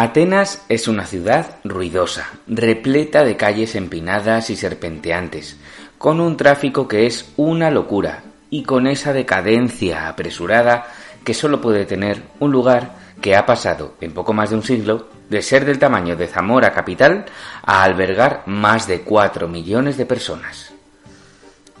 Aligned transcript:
Atenas 0.00 0.64
es 0.68 0.86
una 0.86 1.06
ciudad 1.06 1.56
ruidosa, 1.64 2.30
repleta 2.46 3.24
de 3.24 3.36
calles 3.36 3.74
empinadas 3.74 4.48
y 4.48 4.54
serpenteantes, 4.54 5.56
con 5.98 6.20
un 6.20 6.36
tráfico 6.36 6.86
que 6.86 7.06
es 7.06 7.32
una 7.36 7.72
locura 7.72 8.22
y 8.48 8.62
con 8.62 8.86
esa 8.86 9.12
decadencia 9.12 10.08
apresurada 10.08 10.86
que 11.24 11.34
solo 11.34 11.60
puede 11.60 11.84
tener 11.84 12.22
un 12.38 12.52
lugar 12.52 12.92
que 13.20 13.34
ha 13.34 13.44
pasado 13.44 13.96
en 14.00 14.12
poco 14.12 14.32
más 14.32 14.50
de 14.50 14.56
un 14.56 14.62
siglo 14.62 15.08
de 15.30 15.42
ser 15.42 15.64
del 15.64 15.80
tamaño 15.80 16.14
de 16.14 16.28
Zamora 16.28 16.72
capital 16.72 17.24
a 17.64 17.82
albergar 17.82 18.44
más 18.46 18.86
de 18.86 19.00
4 19.00 19.48
millones 19.48 19.96
de 19.96 20.06
personas. 20.06 20.72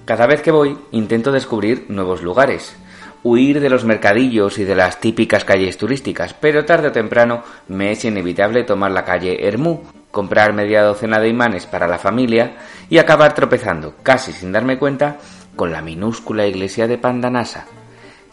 Cada 0.04 0.26
vez 0.26 0.42
que 0.42 0.50
voy 0.50 0.76
intento 0.90 1.30
descubrir 1.30 1.86
nuevos 1.88 2.20
lugares, 2.22 2.74
huir 3.22 3.60
de 3.60 3.70
los 3.70 3.84
mercadillos 3.84 4.58
y 4.58 4.64
de 4.64 4.76
las 4.76 5.00
típicas 5.00 5.44
calles 5.44 5.76
turísticas, 5.76 6.34
pero 6.34 6.64
tarde 6.64 6.88
o 6.88 6.92
temprano 6.92 7.42
me 7.68 7.92
es 7.92 8.04
inevitable 8.04 8.64
tomar 8.64 8.90
la 8.90 9.04
calle 9.04 9.46
Hermú, 9.46 9.82
comprar 10.10 10.52
media 10.52 10.82
docena 10.82 11.18
de 11.18 11.28
imanes 11.28 11.66
para 11.66 11.86
la 11.86 11.98
familia 11.98 12.56
y 12.88 12.98
acabar 12.98 13.34
tropezando, 13.34 13.94
casi 14.02 14.32
sin 14.32 14.52
darme 14.52 14.78
cuenta, 14.78 15.18
con 15.56 15.72
la 15.72 15.82
minúscula 15.82 16.46
iglesia 16.46 16.86
de 16.86 16.98
Pandanasa, 16.98 17.66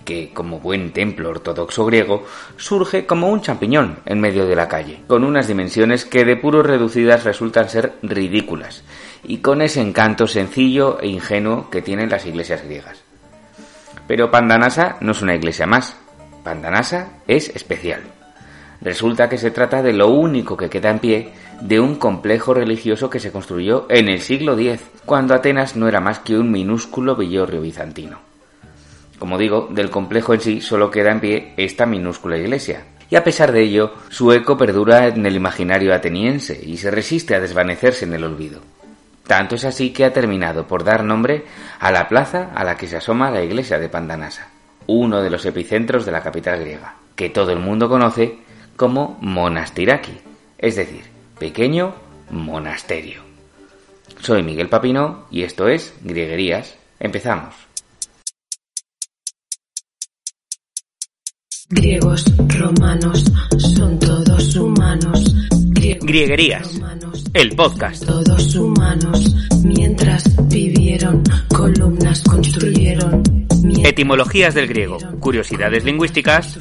que, 0.06 0.32
como 0.32 0.60
buen 0.60 0.94
templo 0.94 1.30
ortodoxo 1.30 1.86
griego, 1.86 2.24
surge 2.56 3.06
como 3.06 3.30
un 3.30 3.42
champiñón 3.42 3.98
en 4.06 4.22
medio 4.22 4.46
de 4.46 4.56
la 4.56 4.68
calle, 4.68 5.02
con 5.08 5.24
unas 5.24 5.48
dimensiones 5.48 6.06
que 6.06 6.24
de 6.24 6.38
puro 6.38 6.62
reducidas 6.62 7.24
resultan 7.24 7.68
ser 7.68 7.94
ridículas, 8.04 8.84
y 9.24 9.40
con 9.40 9.62
ese 9.62 9.82
encanto 9.82 10.28
sencillo 10.28 11.00
e 11.02 11.08
ingenuo 11.08 11.70
que 11.70 11.82
tienen 11.82 12.10
las 12.10 12.26
iglesias 12.26 12.64
griegas. 12.64 13.05
Pero 14.08 14.32
Pandanasa 14.32 14.98
no 15.02 15.12
es 15.12 15.22
una 15.22 15.36
iglesia 15.36 15.66
más. 15.66 15.96
Pandanasa 16.44 17.10
es 17.28 17.50
especial. 17.50 18.02
Resulta 18.82 19.30
que 19.30 19.38
se 19.38 19.52
trata 19.52 19.82
de 19.82 19.94
lo 19.94 20.10
único 20.10 20.58
que 20.58 20.70
queda 20.70 20.92
en 20.92 21.00
pie 21.00 21.34
de 21.62 21.80
un 21.80 21.96
complejo 21.96 22.54
religioso 22.54 23.10
que 23.10 23.20
se 23.20 23.32
construyó 23.32 23.88
en 23.90 24.10
el 24.10 24.22
siglo 24.22 24.58
X, 24.58 24.82
cuando 25.06 25.34
Atenas 25.34 25.76
no 25.76 25.88
era 25.88 26.02
más 26.02 26.20
que 26.20 26.38
un 26.38 26.52
minúsculo 26.52 27.16
villorrio 27.16 27.62
bizantino. 27.62 28.20
Como 29.18 29.38
digo, 29.38 29.70
del 29.72 29.90
complejo 29.90 30.34
en 30.34 30.42
sí 30.42 30.62
solo 30.62 30.92
queda 30.92 31.12
en 31.12 31.22
pie 31.22 31.54
esta 31.58 31.86
minúscula 31.86 32.38
iglesia, 32.38 32.84
y 33.10 33.16
a 33.16 33.24
pesar 33.24 33.52
de 33.52 33.62
ello, 33.62 33.94
su 34.10 34.32
eco 34.32 34.58
perdura 34.58 35.08
en 35.08 35.26
el 35.26 35.36
imaginario 35.36 35.94
ateniense 35.94 36.60
y 36.62 36.78
se 36.78 36.92
resiste 36.92 37.34
a 37.34 37.40
desvanecerse 37.40 38.06
en 38.06 38.14
el 38.14 38.24
olvido. 38.24 38.60
Tanto 39.28 39.56
es 39.56 39.66
así 39.66 39.92
que 39.92 40.06
ha 40.06 40.14
terminado 40.14 40.68
por 40.68 40.84
dar 40.84 41.04
nombre 41.04 41.46
a 41.80 41.92
la 41.92 42.08
plaza 42.08 42.52
a 42.54 42.64
la 42.64 42.78
que 42.78 42.88
se 42.88 42.98
asoma 42.98 43.32
la 43.32 43.44
iglesia 43.44 43.80
de 43.80 43.90
Pandanasa, 43.90 44.50
uno 44.88 45.22
de 45.22 45.30
los 45.30 45.46
epicentros 45.46 46.06
de 46.06 46.12
la 46.12 46.22
capital 46.22 46.60
griega, 46.60 46.96
que 47.16 47.30
todo 47.30 47.52
el 47.52 47.60
mundo 47.60 47.90
conoce 47.90 48.38
como 48.76 49.18
Monastiraki, 49.22 50.18
es 50.58 50.76
decir, 50.76 51.04
pequeño 51.40 51.96
monasterio. 52.30 53.22
Soy 54.20 54.44
Miguel 54.44 54.70
Papino 54.70 55.26
y 55.32 55.44
esto 55.44 55.68
es 55.68 55.94
Grieguerías. 56.02 56.76
Empezamos. 57.00 57.56
Griegos, 61.70 62.26
romanos, 62.60 63.26
son 63.58 64.00
todos 64.00 64.56
humanos. 64.56 65.35
Grieguerías, 66.06 66.80
el 67.34 67.56
podcast. 67.56 68.06
Todos 68.06 68.56
humanos, 68.56 69.36
mientras 69.64 70.24
vivieron, 70.48 71.24
columnas 71.50 72.22
construyeron. 72.22 73.24
Etimologías 73.84 74.54
del 74.54 74.68
griego, 74.68 75.00
curiosidades 75.20 75.84
lingüísticas 75.84 76.60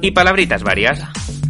y 0.00 0.10
palabritas 0.12 0.62
varias. 0.62 1.04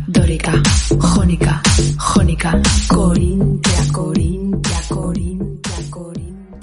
Dórica, 0.09 0.61
jónica, 0.99 1.63
jónica, 1.97 2.61
corintia, 2.89 3.93
corintia, 3.93 4.81
corintia, 4.89 5.77
corintia. 5.89 6.59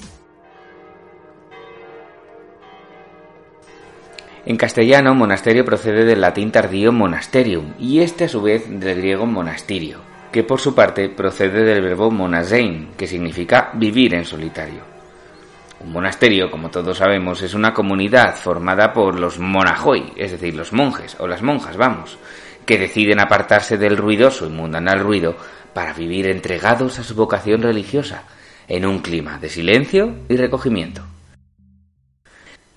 En 4.44 4.56
castellano, 4.58 5.14
monasterio 5.14 5.64
procede 5.64 6.04
del 6.04 6.20
latín 6.20 6.52
tardío 6.52 6.92
monasterium 6.92 7.72
y 7.78 8.00
este 8.00 8.24
a 8.24 8.28
su 8.28 8.42
vez 8.42 8.68
del 8.68 8.98
griego 8.98 9.24
monastirio, 9.24 10.00
que 10.34 10.42
por 10.42 10.60
su 10.60 10.74
parte 10.74 11.10
procede 11.10 11.62
del 11.62 11.80
verbo 11.80 12.10
monasein, 12.10 12.88
que 12.96 13.06
significa 13.06 13.70
vivir 13.74 14.16
en 14.16 14.24
solitario. 14.24 14.80
Un 15.78 15.92
monasterio, 15.92 16.50
como 16.50 16.70
todos 16.70 16.98
sabemos, 16.98 17.40
es 17.42 17.54
una 17.54 17.72
comunidad 17.72 18.34
formada 18.34 18.92
por 18.92 19.16
los 19.16 19.38
monajoi, 19.38 20.12
es 20.16 20.32
decir, 20.32 20.56
los 20.56 20.72
monjes 20.72 21.16
o 21.20 21.28
las 21.28 21.40
monjas, 21.40 21.76
vamos, 21.76 22.18
que 22.66 22.78
deciden 22.78 23.20
apartarse 23.20 23.78
del 23.78 23.96
ruidoso 23.96 24.46
y 24.46 24.48
mundanal 24.48 24.98
ruido 24.98 25.36
para 25.72 25.92
vivir 25.92 26.26
entregados 26.26 26.98
a 26.98 27.04
su 27.04 27.14
vocación 27.14 27.62
religiosa, 27.62 28.24
en 28.66 28.86
un 28.86 28.98
clima 28.98 29.38
de 29.38 29.48
silencio 29.48 30.16
y 30.28 30.36
recogimiento. 30.36 31.02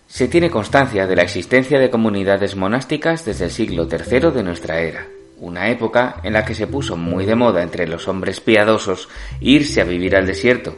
Se 0.05 0.27
tiene 0.27 0.51
constancia 0.51 1.07
de 1.07 1.15
la 1.15 1.23
existencia 1.23 1.79
de 1.79 1.89
comunidades 1.89 2.55
monásticas 2.55 3.25
desde 3.25 3.45
el 3.45 3.51
siglo 3.51 3.87
III 3.91 4.29
de 4.29 4.43
nuestra 4.43 4.79
era, 4.79 5.07
una 5.39 5.69
época 5.69 6.19
en 6.23 6.33
la 6.33 6.45
que 6.45 6.55
se 6.55 6.67
puso 6.67 6.97
muy 6.97 7.25
de 7.25 7.35
moda 7.35 7.63
entre 7.63 7.87
los 7.87 8.07
hombres 8.07 8.39
piadosos 8.39 9.09
irse 9.39 9.81
a 9.81 9.85
vivir 9.85 10.15
al 10.15 10.25
desierto, 10.25 10.75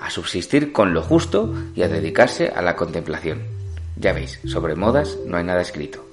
a 0.00 0.10
subsistir 0.10 0.72
con 0.72 0.92
lo 0.94 1.02
justo 1.02 1.54
y 1.74 1.82
a 1.82 1.88
dedicarse 1.88 2.48
a 2.48 2.62
la 2.62 2.76
contemplación. 2.76 3.42
Ya 3.96 4.12
veis, 4.12 4.40
sobre 4.44 4.74
modas 4.74 5.18
no 5.26 5.36
hay 5.36 5.44
nada 5.44 5.62
escrito. 5.62 6.04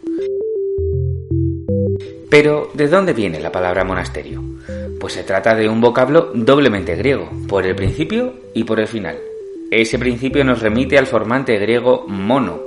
Pero, 2.29 2.69
¿de 2.75 2.87
dónde 2.87 3.13
viene 3.13 3.39
la 3.39 3.51
palabra 3.51 3.83
monasterio? 3.83 4.43
Pues 4.99 5.13
se 5.13 5.23
trata 5.23 5.55
de 5.55 5.67
un 5.67 5.81
vocablo 5.81 6.31
doblemente 6.35 6.95
griego, 6.95 7.29
por 7.47 7.65
el 7.65 7.75
principio 7.75 8.33
y 8.53 8.63
por 8.65 8.79
el 8.79 8.87
final. 8.87 9.17
Ese 9.71 9.97
principio 9.97 10.43
nos 10.43 10.61
remite 10.61 10.97
al 10.97 11.07
formante 11.07 11.57
griego 11.57 12.05
mono, 12.07 12.59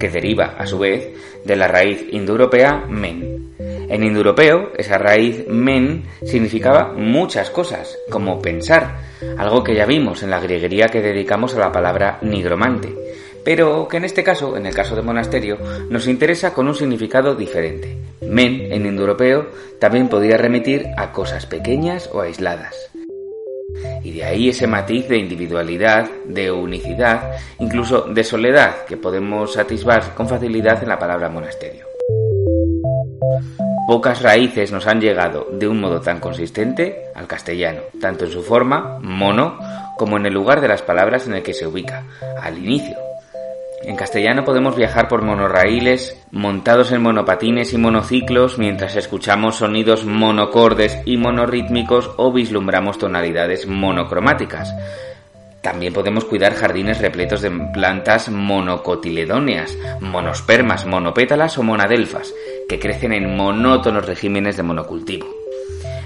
que 0.00 0.08
deriva, 0.08 0.56
a 0.58 0.66
su 0.66 0.78
vez, 0.80 1.08
de 1.44 1.54
la 1.54 1.68
raíz 1.68 2.04
indoeuropea 2.10 2.86
men. 2.88 3.54
En 3.58 4.02
indoeuropeo, 4.02 4.72
esa 4.76 4.98
raíz 4.98 5.46
men 5.48 6.04
significaba 6.24 6.92
muchas 6.92 7.50
cosas, 7.50 7.98
como 8.10 8.40
pensar, 8.40 8.98
algo 9.36 9.62
que 9.62 9.74
ya 9.74 9.86
vimos 9.86 10.22
en 10.22 10.30
la 10.30 10.40
grieguería 10.40 10.86
que 10.86 11.02
dedicamos 11.02 11.54
a 11.54 11.60
la 11.60 11.72
palabra 11.72 12.18
nigromante, 12.22 12.94
pero 13.44 13.88
que 13.88 13.98
en 13.98 14.04
este 14.04 14.22
caso, 14.22 14.56
en 14.56 14.66
el 14.66 14.74
caso 14.74 14.94
de 14.94 15.02
monasterio, 15.02 15.58
nos 15.88 16.06
interesa 16.06 16.52
con 16.52 16.68
un 16.68 16.74
significado 16.74 17.34
diferente. 17.34 17.96
Men, 18.22 18.72
en 18.72 18.86
indoeuropeo, 18.86 19.48
también 19.78 20.08
podía 20.08 20.36
remitir 20.36 20.86
a 20.96 21.10
cosas 21.12 21.46
pequeñas 21.46 22.08
o 22.12 22.20
aisladas. 22.20 22.89
Y 24.02 24.12
de 24.12 24.24
ahí 24.24 24.48
ese 24.48 24.66
matiz 24.66 25.08
de 25.08 25.18
individualidad, 25.18 26.08
de 26.24 26.50
unicidad, 26.50 27.32
incluso 27.58 28.02
de 28.02 28.24
soledad 28.24 28.84
que 28.86 28.96
podemos 28.96 29.56
atisbar 29.56 30.14
con 30.14 30.28
facilidad 30.28 30.82
en 30.82 30.88
la 30.88 30.98
palabra 30.98 31.28
monasterio. 31.28 31.86
Pocas 33.86 34.22
raíces 34.22 34.70
nos 34.70 34.86
han 34.86 35.00
llegado 35.00 35.48
de 35.50 35.66
un 35.66 35.80
modo 35.80 36.00
tan 36.00 36.20
consistente 36.20 37.06
al 37.14 37.26
castellano, 37.26 37.80
tanto 38.00 38.24
en 38.24 38.30
su 38.30 38.42
forma, 38.42 38.98
mono, 39.00 39.58
como 39.98 40.16
en 40.16 40.26
el 40.26 40.32
lugar 40.32 40.60
de 40.60 40.68
las 40.68 40.82
palabras 40.82 41.26
en 41.26 41.34
el 41.34 41.42
que 41.42 41.54
se 41.54 41.66
ubica, 41.66 42.04
al 42.40 42.56
inicio. 42.58 43.09
En 43.82 43.96
castellano 43.96 44.44
podemos 44.44 44.76
viajar 44.76 45.08
por 45.08 45.22
monorraíles, 45.22 46.22
montados 46.30 46.92
en 46.92 47.02
monopatines 47.02 47.72
y 47.72 47.78
monociclos, 47.78 48.58
mientras 48.58 48.94
escuchamos 48.94 49.56
sonidos 49.56 50.04
monocordes 50.04 50.98
y 51.06 51.16
monorítmicos 51.16 52.10
o 52.18 52.30
vislumbramos 52.30 52.98
tonalidades 52.98 53.66
monocromáticas. 53.66 54.74
También 55.62 55.94
podemos 55.94 56.26
cuidar 56.26 56.54
jardines 56.54 57.00
repletos 57.00 57.40
de 57.40 57.50
plantas 57.72 58.28
monocotiledóneas, 58.30 59.76
monospermas, 60.00 60.84
monopétalas 60.84 61.56
o 61.56 61.62
monadelfas, 61.62 62.34
que 62.68 62.78
crecen 62.78 63.12
en 63.12 63.34
monótonos 63.34 64.04
regímenes 64.04 64.58
de 64.58 64.62
monocultivo. 64.62 65.39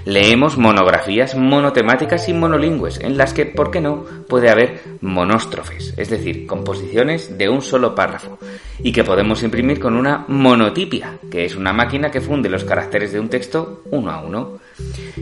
Leemos 0.05 0.57
monografías 0.57 1.35
monotemáticas 1.35 2.29
y 2.29 2.33
monolingües, 2.33 2.99
en 2.99 3.17
las 3.17 3.33
que, 3.33 3.45
¿por 3.47 3.71
qué 3.71 3.81
no?, 3.81 4.05
puede 4.27 4.49
haber 4.49 4.81
monóstrofes, 5.01 5.93
es 5.97 6.09
decir, 6.09 6.45
composiciones 6.45 7.37
de 7.37 7.49
un 7.49 7.61
solo 7.61 7.95
párrafo, 7.95 8.37
y 8.79 8.91
que 8.91 9.03
podemos 9.03 9.41
imprimir 9.41 9.79
con 9.79 9.95
una 9.95 10.25
monotipia, 10.27 11.17
que 11.31 11.45
es 11.45 11.55
una 11.55 11.73
máquina 11.73 12.11
que 12.11 12.21
funde 12.21 12.49
los 12.49 12.63
caracteres 12.63 13.13
de 13.13 13.19
un 13.19 13.29
texto 13.29 13.81
uno 13.89 14.11
a 14.11 14.21
uno. 14.21 14.59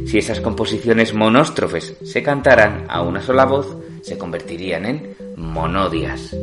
Si 0.06 0.18
esas 0.18 0.42
composiciones 0.42 1.14
monóstrofes 1.14 1.98
se 2.04 2.22
cantaran 2.22 2.86
a 2.90 3.02
una 3.02 3.22
sola 3.22 3.46
voz, 3.46 3.78
se 4.02 4.18
convertirían 4.18 4.86
en 4.86 5.16
monodias. 5.38 6.36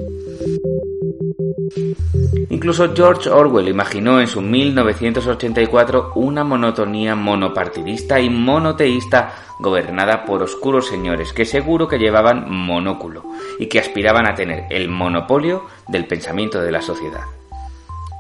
Incluso 2.51 2.95
George 2.95 3.31
Orwell 3.31 3.69
imaginó 3.69 4.21
en 4.21 4.27
su 4.27 4.41
1984 4.41 6.13
una 6.15 6.45
monotonía 6.45 7.15
monopartidista 7.15 8.21
y 8.21 8.31
monoteísta 8.31 9.33
gobernada 9.59 10.25
por 10.25 10.43
oscuros 10.43 10.89
señores 10.89 11.33
que 11.33 11.45
seguro 11.45 11.89
que 11.89 11.99
llevaban 11.99 12.51
monóculo 12.51 13.25
y 13.59 13.67
que 13.67 13.79
aspiraban 13.79 14.27
a 14.27 14.35
tener 14.35 14.65
el 14.71 14.89
monopolio 14.89 15.67
del 15.89 16.07
pensamiento 16.07 16.61
de 16.61 16.73
la 16.73 16.83
sociedad. 16.83 17.40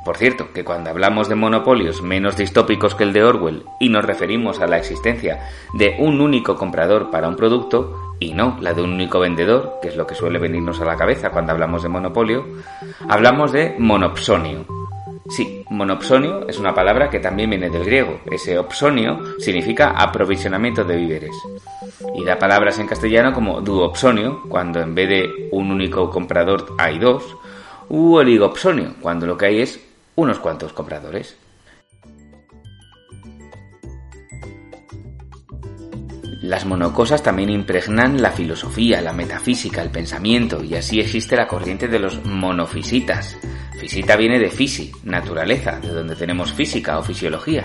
Por 0.04 0.16
cierto, 0.16 0.52
que 0.52 0.64
cuando 0.64 0.90
hablamos 0.90 1.28
de 1.28 1.34
monopolios 1.34 2.00
menos 2.02 2.36
distópicos 2.36 2.94
que 2.94 3.04
el 3.04 3.12
de 3.12 3.22
Orwell 3.22 3.64
y 3.78 3.90
nos 3.90 4.04
referimos 4.04 4.60
a 4.60 4.66
la 4.66 4.78
existencia 4.78 5.40
de 5.74 5.96
un 5.98 6.20
único 6.20 6.56
comprador 6.56 7.10
para 7.10 7.28
un 7.28 7.36
producto 7.36 8.14
y 8.18 8.32
no 8.32 8.56
la 8.60 8.72
de 8.72 8.82
un 8.82 8.94
único 8.94 9.20
vendedor, 9.20 9.78
que 9.82 9.88
es 9.88 9.96
lo 9.96 10.06
que 10.06 10.14
suele 10.14 10.38
venirnos 10.38 10.80
a 10.80 10.86
la 10.86 10.96
cabeza 10.96 11.30
cuando 11.30 11.52
hablamos 11.52 11.82
de 11.82 11.90
monopolio, 11.90 12.46
hablamos 13.08 13.52
de 13.52 13.74
monopsonio. 13.78 14.64
Sí, 15.28 15.64
monopsonio 15.68 16.48
es 16.48 16.58
una 16.58 16.74
palabra 16.74 17.08
que 17.08 17.20
también 17.20 17.50
viene 17.50 17.70
del 17.70 17.84
griego. 17.84 18.20
Ese 18.30 18.58
opsonio 18.58 19.20
significa 19.38 19.90
aprovisionamiento 19.90 20.82
de 20.82 20.96
víveres. 20.96 21.36
Y 22.14 22.24
da 22.24 22.38
palabras 22.38 22.78
en 22.78 22.86
castellano 22.86 23.32
como 23.32 23.60
duopsonio, 23.60 24.42
cuando 24.48 24.80
en 24.80 24.94
vez 24.94 25.08
de 25.08 25.48
un 25.52 25.70
único 25.70 26.10
comprador 26.10 26.74
hay 26.78 26.98
dos, 26.98 27.36
u 27.88 28.14
oligopsonio, 28.14 28.94
cuando 29.00 29.26
lo 29.26 29.36
que 29.36 29.46
hay 29.46 29.62
es 29.62 29.80
unos 30.20 30.38
cuantos 30.38 30.72
compradores. 30.72 31.36
Las 36.42 36.64
monocosas 36.64 37.22
también 37.22 37.50
impregnan 37.50 38.20
la 38.20 38.30
filosofía, 38.30 39.00
la 39.00 39.12
metafísica, 39.12 39.82
el 39.82 39.90
pensamiento, 39.90 40.64
y 40.64 40.74
así 40.74 40.98
existe 40.98 41.36
la 41.36 41.46
corriente 41.46 41.86
de 41.86 41.98
los 41.98 42.24
monofisitas, 42.24 43.36
Fisita 43.80 44.14
viene 44.14 44.38
de 44.38 44.50
fisi, 44.50 44.92
naturaleza, 45.04 45.80
de 45.80 45.88
donde 45.88 46.14
tenemos 46.14 46.52
física 46.52 46.98
o 46.98 47.02
fisiología. 47.02 47.64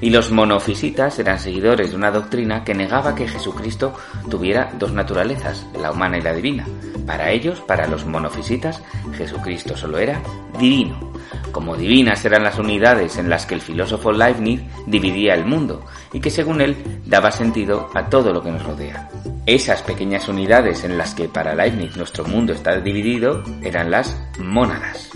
Y 0.00 0.10
los 0.10 0.32
monofisitas 0.32 1.20
eran 1.20 1.38
seguidores 1.38 1.90
de 1.90 1.96
una 1.96 2.10
doctrina 2.10 2.64
que 2.64 2.74
negaba 2.74 3.14
que 3.14 3.28
Jesucristo 3.28 3.94
tuviera 4.28 4.72
dos 4.76 4.92
naturalezas, 4.92 5.64
la 5.80 5.92
humana 5.92 6.18
y 6.18 6.22
la 6.22 6.34
divina. 6.34 6.66
Para 7.06 7.30
ellos, 7.30 7.60
para 7.60 7.86
los 7.86 8.04
monofisitas, 8.04 8.82
Jesucristo 9.16 9.76
solo 9.76 9.98
era 9.98 10.20
divino. 10.58 11.11
Como 11.52 11.76
divinas 11.76 12.24
eran 12.24 12.42
las 12.42 12.58
unidades 12.58 13.18
en 13.18 13.28
las 13.28 13.46
que 13.46 13.54
el 13.54 13.60
filósofo 13.60 14.10
Leibniz 14.10 14.62
dividía 14.86 15.34
el 15.34 15.44
mundo 15.44 15.84
y 16.12 16.20
que 16.20 16.30
según 16.30 16.62
él 16.62 16.76
daba 17.04 17.30
sentido 17.30 17.90
a 17.94 18.08
todo 18.08 18.32
lo 18.32 18.42
que 18.42 18.50
nos 18.50 18.64
rodea. 18.64 19.10
Esas 19.44 19.82
pequeñas 19.82 20.28
unidades 20.28 20.82
en 20.82 20.96
las 20.96 21.14
que 21.14 21.28
para 21.28 21.54
Leibniz 21.54 21.96
nuestro 21.96 22.24
mundo 22.24 22.54
está 22.54 22.80
dividido 22.80 23.42
eran 23.62 23.90
las 23.90 24.18
mónadas. 24.38 25.10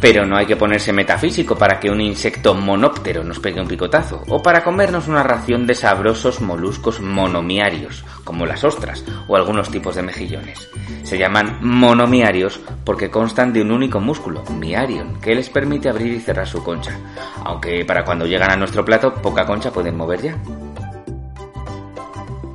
Pero 0.00 0.26
no 0.26 0.36
hay 0.36 0.46
que 0.46 0.56
ponerse 0.56 0.92
metafísico 0.92 1.56
para 1.56 1.78
que 1.80 1.90
un 1.90 2.00
insecto 2.00 2.54
monóptero 2.54 3.22
nos 3.24 3.38
pegue 3.38 3.60
un 3.60 3.68
picotazo, 3.68 4.22
o 4.28 4.42
para 4.42 4.64
comernos 4.64 5.08
una 5.08 5.22
ración 5.22 5.66
de 5.66 5.74
sabrosos 5.74 6.40
moluscos 6.40 7.00
monomiarios, 7.00 8.04
como 8.24 8.44
las 8.44 8.64
ostras 8.64 9.04
o 9.28 9.36
algunos 9.36 9.70
tipos 9.70 9.94
de 9.94 10.02
mejillones. 10.02 10.68
Se 11.04 11.16
llaman 11.16 11.58
monomiarios 11.60 12.60
porque 12.84 13.10
constan 13.10 13.52
de 13.52 13.62
un 13.62 13.70
único 13.70 14.00
músculo, 14.00 14.42
miarion, 14.44 15.20
que 15.20 15.34
les 15.34 15.48
permite 15.48 15.88
abrir 15.88 16.12
y 16.12 16.20
cerrar 16.20 16.46
su 16.46 16.62
concha, 16.62 16.98
aunque 17.44 17.84
para 17.84 18.04
cuando 18.04 18.26
llegan 18.26 18.50
a 18.50 18.56
nuestro 18.56 18.84
plato 18.84 19.14
poca 19.14 19.46
concha 19.46 19.70
pueden 19.70 19.96
mover 19.96 20.22
ya. 20.22 20.38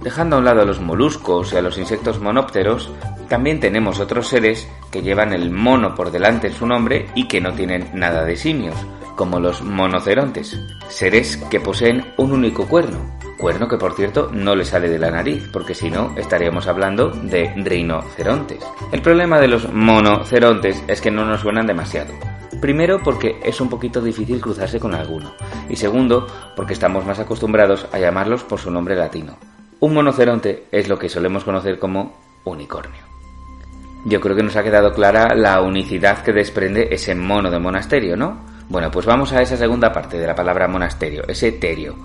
Dejando 0.01 0.38
a 0.38 0.39
un 0.39 0.45
lado 0.45 0.62
a 0.62 0.65
los 0.65 0.80
moluscos 0.80 1.51
y 1.53 1.57
a 1.57 1.62
los 1.62 1.77
insectos 1.77 2.19
monópteros, 2.19 2.89
también 3.27 3.59
tenemos 3.59 4.00
otros 4.00 4.27
seres 4.27 4.68
que 4.91 5.01
llevan 5.01 5.33
el 5.33 5.51
mono 5.51 5.95
por 5.95 6.12
delante 6.12 6.47
en 6.47 6.53
su 6.53 6.65
nombre 6.65 7.07
y 7.15 7.27
que 7.27 7.41
no 7.41 7.53
tienen 7.53 7.89
nada 7.94 8.24
de 8.25 8.36
simios, 8.36 8.75
como 9.15 9.39
los 9.39 9.62
monocerontes, 9.62 10.59
seres 10.88 11.38
que 11.50 11.59
poseen 11.59 12.06
un 12.18 12.31
único 12.31 12.68
cuerno, 12.68 13.18
cuerno 13.38 13.68
que 13.68 13.77
por 13.77 13.94
cierto 13.94 14.30
no 14.31 14.56
le 14.56 14.65
sale 14.65 14.89
de 14.89 15.00
la 15.00 15.12
nariz, 15.12 15.50
porque 15.51 15.74
si 15.74 15.89
no 15.89 16.13
estaríamos 16.18 16.68
hablando 16.68 17.09
de 17.09 17.53
rinocerontes. 17.56 18.59
El 18.91 19.01
problema 19.01 19.39
de 19.39 19.47
los 19.47 19.71
monocerontes 19.74 20.83
es 20.88 21.01
que 21.01 21.12
no 21.12 21.25
nos 21.25 21.42
suenan 21.42 21.68
demasiado. 21.68 22.13
Primero 22.62 23.01
porque 23.03 23.39
es 23.44 23.59
un 23.62 23.69
poquito 23.69 24.01
difícil 24.01 24.42
cruzarse 24.42 24.80
con 24.80 24.94
alguno, 24.94 25.33
y 25.69 25.75
segundo 25.75 26.27
porque 26.56 26.74
estamos 26.74 27.06
más 27.06 27.19
acostumbrados 27.19 27.88
a 27.92 28.00
llamarlos 28.00 28.44
por 28.44 28.59
su 28.59 28.69
nombre 28.69 28.95
latino. 28.95 29.38
Un 29.80 29.94
monoceronte 29.94 30.68
es 30.71 30.89
lo 30.89 31.00
que 31.00 31.07
solemos 31.07 31.45
conocer 31.45 31.80
como 31.80 32.18
unicornio. 32.44 33.08
Yo 34.06 34.22
creo 34.22 34.36
que 34.36 34.44
nos 34.44 34.56
ha 34.56 34.63
quedado 34.63 34.94
clara 34.94 35.36
la 35.36 35.62
unicidad 35.62 36.24
que 36.24 36.31
desprende 36.31 36.88
ese 36.92 37.16
mono 37.16 37.51
de 37.51 37.60
monasterio, 37.60 38.16
¿no? 38.16 38.40
Bueno, 38.69 38.90
pues 38.92 39.06
vamos 39.06 39.34
a 39.34 39.42
esa 39.42 39.57
segunda 39.57 39.92
parte 39.92 40.18
de 40.18 40.28
la 40.28 40.36
palabra 40.36 40.68
monasterio, 40.68 41.24
ese 41.28 41.51
terio. 41.54 41.96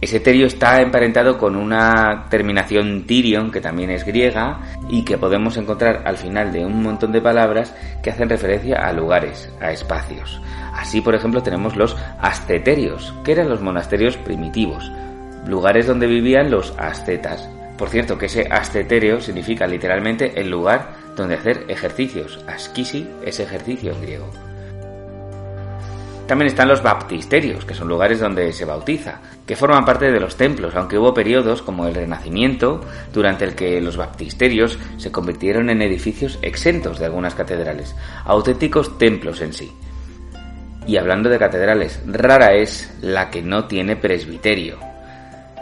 Ese 0.00 0.20
terio 0.20 0.46
está 0.46 0.80
emparentado 0.80 1.38
con 1.38 1.56
una 1.56 2.26
terminación 2.28 3.04
tirion, 3.04 3.50
que 3.50 3.60
también 3.60 3.90
es 3.90 4.04
griega, 4.04 4.60
y 4.88 5.02
que 5.04 5.18
podemos 5.18 5.56
encontrar 5.56 6.02
al 6.04 6.16
final 6.16 6.52
de 6.52 6.64
un 6.64 6.82
montón 6.82 7.10
de 7.10 7.20
palabras 7.20 7.74
que 8.02 8.10
hacen 8.10 8.28
referencia 8.28 8.76
a 8.76 8.92
lugares, 8.92 9.50
a 9.60 9.72
espacios. 9.72 10.40
Así, 10.72 11.00
por 11.00 11.16
ejemplo, 11.16 11.42
tenemos 11.42 11.74
los 11.74 11.96
asceterios, 12.20 13.12
que 13.24 13.32
eran 13.32 13.48
los 13.48 13.60
monasterios 13.60 14.16
primitivos, 14.18 14.92
lugares 15.46 15.88
donde 15.88 16.06
vivían 16.06 16.50
los 16.50 16.74
ascetas. 16.78 17.48
Por 17.76 17.88
cierto, 17.88 18.18
que 18.18 18.26
ese 18.26 18.46
asceterio 18.50 19.20
significa 19.20 19.66
literalmente 19.66 20.40
el 20.40 20.48
lugar 20.48 20.90
donde 21.18 21.34
hacer 21.34 21.66
ejercicios. 21.68 22.40
Askisi 22.46 23.06
es 23.24 23.40
ejercicio 23.40 23.92
en 23.92 24.00
griego. 24.00 24.30
También 26.28 26.48
están 26.48 26.68
los 26.68 26.82
baptisterios, 26.82 27.64
que 27.64 27.72
son 27.72 27.88
lugares 27.88 28.20
donde 28.20 28.52
se 28.52 28.66
bautiza, 28.66 29.20
que 29.46 29.56
forman 29.56 29.86
parte 29.86 30.12
de 30.12 30.20
los 30.20 30.36
templos, 30.36 30.74
aunque 30.74 30.98
hubo 30.98 31.14
periodos 31.14 31.62
como 31.62 31.86
el 31.86 31.94
Renacimiento, 31.94 32.82
durante 33.14 33.46
el 33.46 33.54
que 33.54 33.80
los 33.80 33.96
baptisterios 33.96 34.78
se 34.98 35.10
convirtieron 35.10 35.70
en 35.70 35.80
edificios 35.80 36.38
exentos 36.42 36.98
de 36.98 37.06
algunas 37.06 37.34
catedrales, 37.34 37.96
auténticos 38.26 38.98
templos 38.98 39.40
en 39.40 39.54
sí. 39.54 39.72
Y 40.86 40.98
hablando 40.98 41.30
de 41.30 41.38
catedrales, 41.38 42.02
rara 42.06 42.52
es 42.52 42.94
la 43.00 43.30
que 43.30 43.40
no 43.40 43.64
tiene 43.64 43.96
presbiterio. 43.96 44.78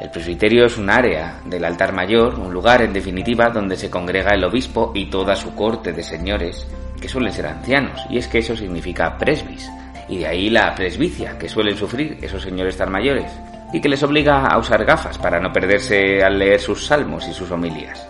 El 0.01 0.11
presbiterio 0.11 0.67
es 0.67 0.77
un 0.77 0.91
área 0.91 1.41
del 1.47 1.65
altar 1.65 1.95
mayor, 1.95 2.39
un 2.39 2.53
lugar 2.53 2.83
en 2.83 2.93
definitiva 2.93 3.49
donde 3.49 3.77
se 3.77 3.89
congrega 3.89 4.35
el 4.35 4.45
obispo 4.45 4.93
y 4.95 5.09
toda 5.09 5.35
su 5.35 5.55
corte 5.55 5.93
de 5.93 6.03
señores, 6.03 6.67
que 7.01 7.09
suelen 7.09 7.33
ser 7.33 7.47
ancianos, 7.47 8.01
y 8.11 8.19
es 8.19 8.29
que 8.29 8.39
eso 8.39 8.55
significa 8.55 9.17
presbis, 9.17 9.71
y 10.09 10.19
de 10.19 10.27
ahí 10.27 10.51
la 10.51 10.75
presbicia 10.75 11.39
que 11.39 11.49
suelen 11.49 11.77
sufrir 11.77 12.19
esos 12.21 12.43
señores 12.43 12.77
tan 12.77 12.93
mayores, 12.93 13.33
y 13.73 13.81
que 13.81 13.89
les 13.89 14.03
obliga 14.03 14.47
a 14.47 14.59
usar 14.59 14.85
gafas 14.85 15.17
para 15.17 15.41
no 15.41 15.51
perderse 15.51 16.23
al 16.23 16.39
leer 16.39 16.61
sus 16.61 16.87
salmos 16.87 17.27
y 17.29 17.33
sus 17.33 17.51
homilías. 17.51 18.07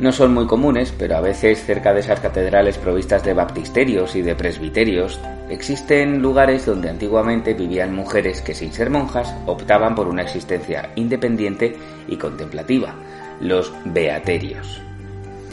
No 0.00 0.12
son 0.12 0.32
muy 0.32 0.46
comunes, 0.46 0.94
pero 0.98 1.18
a 1.18 1.20
veces 1.20 1.62
cerca 1.62 1.92
de 1.92 2.00
esas 2.00 2.20
catedrales 2.20 2.78
provistas 2.78 3.22
de 3.22 3.34
baptisterios 3.34 4.16
y 4.16 4.22
de 4.22 4.34
presbiterios 4.34 5.20
existen 5.50 6.22
lugares 6.22 6.64
donde 6.64 6.88
antiguamente 6.88 7.52
vivían 7.52 7.94
mujeres 7.94 8.40
que 8.40 8.54
sin 8.54 8.72
ser 8.72 8.88
monjas 8.88 9.34
optaban 9.44 9.94
por 9.94 10.08
una 10.08 10.22
existencia 10.22 10.88
independiente 10.96 11.76
y 12.08 12.16
contemplativa, 12.16 12.94
los 13.42 13.74
beaterios. 13.84 14.80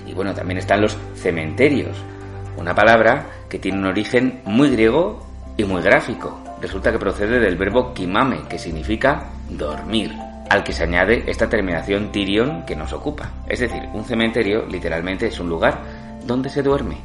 Y 0.06 0.14
bueno, 0.14 0.34
también 0.34 0.60
están 0.60 0.80
los 0.80 0.98
cementerios, 1.16 1.98
una 2.56 2.74
palabra 2.74 3.26
que 3.50 3.60
tiene 3.60 3.80
un 3.80 3.88
origen 3.88 4.40
muy 4.46 4.70
griego 4.70 5.28
y 5.58 5.66
muy 5.66 5.82
gráfico. 5.82 6.42
Resulta 6.62 6.94
que 6.94 7.00
procede 7.00 7.42
del 7.42 7.58
verbo 7.58 7.94
kimame, 7.94 8.44
que 8.48 8.58
significa 8.58 9.26
dormir 9.50 10.27
al 10.50 10.64
que 10.64 10.74
se 10.74 10.84
añade 10.84 11.24
esta 11.28 11.50
terminación 11.50 12.12
tirion 12.12 12.66
que 12.66 12.76
nos 12.76 12.94
ocupa. 12.94 13.32
Es 13.48 13.60
decir, 13.60 13.84
un 13.94 14.06
cementerio 14.06 14.66
literalmente 14.66 15.28
es 15.28 15.40
un 15.40 15.50
lugar 15.50 15.80
donde 16.26 16.50
se 16.50 16.64
duerme. 16.64 16.98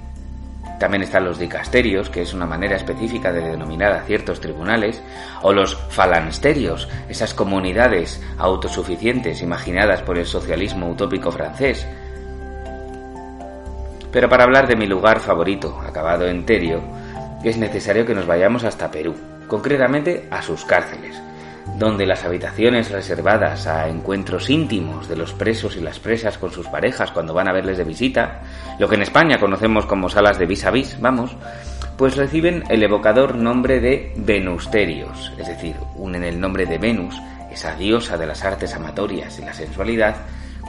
También 0.79 1.03
están 1.03 1.25
los 1.25 1.39
dicasterios, 1.39 2.11
que 2.11 2.23
es 2.23 2.35
una 2.35 2.47
manera 2.47 2.77
específica 2.77 3.33
de 3.33 3.41
denominar 3.41 3.93
a 3.93 4.03
ciertos 4.03 4.41
tribunales, 4.41 5.01
o 5.43 5.53
los 5.53 5.77
falansterios, 5.91 6.89
esas 7.09 7.35
comunidades 7.35 8.21
autosuficientes 8.37 9.43
imaginadas 9.43 10.03
por 10.03 10.19
el 10.19 10.27
socialismo 10.27 10.91
utópico 10.91 11.31
francés. 11.31 11.87
Pero 14.11 14.29
para 14.29 14.45
hablar 14.45 14.67
de 14.67 14.77
mi 14.77 14.87
lugar 14.87 15.21
favorito, 15.21 15.81
acabado 15.87 16.27
en 16.27 16.45
terio, 16.45 16.83
es 17.45 17.57
necesario 17.59 18.05
que 18.05 18.15
nos 18.15 18.27
vayamos 18.27 18.65
hasta 18.65 18.91
Perú, 18.91 19.15
concretamente 19.47 20.27
a 20.31 20.43
sus 20.43 20.65
cárceles 20.65 21.21
donde 21.79 22.07
las 22.07 22.25
habitaciones 22.25 22.91
reservadas 22.91 23.67
a 23.67 23.89
encuentros 23.89 24.51
íntimos 24.51 25.09
de 25.09 25.17
los 25.17 25.33
presos 25.33 25.77
y 25.77 25.81
las 25.81 25.99
presas 25.99 26.39
con 26.39 26.51
sus 26.51 26.67
parejas 26.69 27.11
cuando 27.11 27.35
van 27.35 27.49
a 27.49 27.53
verles 27.53 27.79
de 27.79 27.85
visita, 27.85 28.41
lo 28.79 28.89
que 28.89 28.97
en 28.97 29.03
España 29.03 29.39
conocemos 29.39 29.87
como 29.87 30.09
salas 30.09 30.39
de 30.39 30.47
vis 30.47 30.65
a 30.65 30.71
vis, 30.71 31.01
vamos, 31.01 31.37
pues 31.97 32.17
reciben 32.17 32.65
el 32.69 32.83
evocador 32.83 33.37
nombre 33.37 33.81
de 33.81 34.13
Venusterios, 34.17 35.33
es 35.39 35.47
decir, 35.47 35.77
unen 35.97 36.25
el 36.25 36.41
nombre 36.41 36.67
de 36.67 36.79
Venus, 36.79 37.21
esa 37.51 37.75
diosa 37.77 38.17
de 38.17 38.27
las 38.27 38.45
artes 38.45 38.75
amatorias 38.75 39.39
y 39.39 39.45
la 39.45 39.53
sensualidad, 39.53 40.17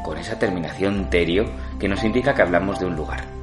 con 0.03 0.17
esa 0.17 0.37
terminación 0.37 1.09
terio 1.09 1.45
que 1.79 1.87
nos 1.87 2.03
indica 2.03 2.33
que 2.33 2.41
hablamos 2.41 2.79
de 2.79 2.85
un 2.85 2.95
lugar. 2.95 3.42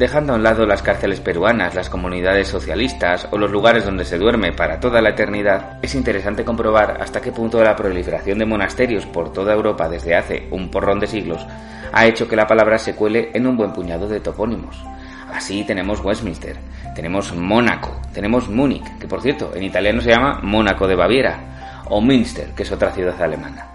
Dejando 0.00 0.32
a 0.32 0.36
un 0.36 0.42
lado 0.42 0.64
las 0.64 0.80
cárceles 0.80 1.20
peruanas, 1.20 1.74
las 1.74 1.90
comunidades 1.90 2.48
socialistas 2.48 3.28
o 3.32 3.36
los 3.36 3.50
lugares 3.50 3.84
donde 3.84 4.06
se 4.06 4.16
duerme 4.16 4.50
para 4.50 4.80
toda 4.80 5.02
la 5.02 5.10
eternidad, 5.10 5.78
es 5.82 5.94
interesante 5.94 6.42
comprobar 6.42 6.96
hasta 7.02 7.20
qué 7.20 7.32
punto 7.32 7.62
la 7.62 7.76
proliferación 7.76 8.38
de 8.38 8.46
monasterios 8.46 9.04
por 9.04 9.30
toda 9.30 9.52
Europa 9.52 9.90
desde 9.90 10.16
hace 10.16 10.48
un 10.52 10.70
porrón 10.70 11.00
de 11.00 11.06
siglos 11.06 11.46
ha 11.92 12.06
hecho 12.06 12.26
que 12.26 12.34
la 12.34 12.46
palabra 12.46 12.78
se 12.78 12.94
cuele 12.94 13.28
en 13.34 13.46
un 13.46 13.58
buen 13.58 13.74
puñado 13.74 14.08
de 14.08 14.20
topónimos. 14.20 14.82
Así 15.34 15.64
tenemos 15.64 16.02
Westminster, 16.02 16.56
tenemos 16.94 17.34
Mónaco, 17.36 18.00
tenemos 18.14 18.48
Múnich, 18.48 18.98
que 18.98 19.06
por 19.06 19.20
cierto 19.20 19.52
en 19.54 19.64
italiano 19.64 20.00
se 20.00 20.12
llama 20.12 20.40
Mónaco 20.42 20.88
de 20.88 20.96
Baviera, 20.96 21.82
o 21.90 22.00
Münster, 22.00 22.52
que 22.56 22.62
es 22.62 22.72
otra 22.72 22.90
ciudad 22.92 23.20
alemana. 23.20 23.66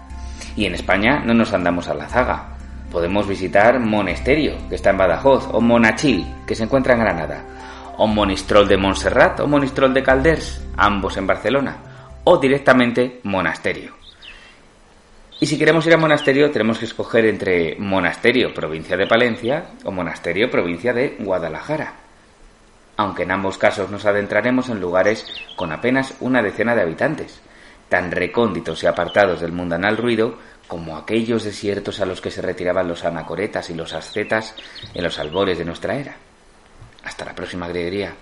Y 0.56 0.64
en 0.64 0.74
España 0.74 1.22
no 1.24 1.34
nos 1.34 1.52
andamos 1.52 1.86
a 1.86 1.94
la 1.94 2.08
zaga. 2.08 2.55
Podemos 2.90 3.26
visitar 3.26 3.78
Monesterio, 3.80 4.56
que 4.68 4.76
está 4.76 4.90
en 4.90 4.98
Badajoz, 4.98 5.48
o 5.52 5.60
Monachil, 5.60 6.26
que 6.46 6.54
se 6.54 6.64
encuentra 6.64 6.94
en 6.94 7.00
Granada, 7.00 7.44
o 7.98 8.06
Monistrol 8.06 8.68
de 8.68 8.76
Montserrat 8.76 9.40
o 9.40 9.46
Monistrol 9.46 9.92
de 9.92 10.02
Calders, 10.02 10.62
ambos 10.76 11.16
en 11.16 11.26
Barcelona, 11.26 11.76
o 12.24 12.38
directamente 12.38 13.20
Monasterio. 13.24 13.94
Y 15.38 15.46
si 15.46 15.58
queremos 15.58 15.86
ir 15.86 15.92
a 15.92 15.98
monasterio, 15.98 16.50
tenemos 16.50 16.78
que 16.78 16.86
escoger 16.86 17.26
entre 17.26 17.76
monasterio, 17.78 18.54
provincia 18.54 18.96
de 18.96 19.06
Palencia, 19.06 19.64
o 19.84 19.90
monasterio, 19.90 20.50
provincia 20.50 20.94
de 20.94 21.16
Guadalajara. 21.18 21.92
Aunque 22.96 23.24
en 23.24 23.32
ambos 23.32 23.58
casos 23.58 23.90
nos 23.90 24.06
adentraremos 24.06 24.70
en 24.70 24.80
lugares 24.80 25.26
con 25.54 25.72
apenas 25.72 26.14
una 26.20 26.42
decena 26.42 26.74
de 26.74 26.80
habitantes, 26.80 27.42
tan 27.90 28.10
recónditos 28.10 28.82
y 28.82 28.86
apartados 28.86 29.40
del 29.42 29.52
mundanal 29.52 29.98
ruido 29.98 30.38
como 30.66 30.96
aquellos 30.96 31.44
desiertos 31.44 32.00
a 32.00 32.06
los 32.06 32.20
que 32.20 32.30
se 32.30 32.42
retiraban 32.42 32.88
los 32.88 33.04
anacoretas 33.04 33.70
y 33.70 33.74
los 33.74 33.92
ascetas 33.92 34.54
en 34.94 35.04
los 35.04 35.18
albores 35.18 35.58
de 35.58 35.64
nuestra 35.64 35.96
era. 35.96 36.16
Hasta 37.04 37.24
la 37.24 37.34
próxima 37.34 37.68
grieguería. 37.68 38.14